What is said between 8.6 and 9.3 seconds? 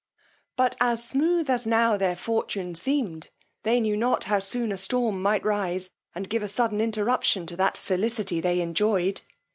enjoyed.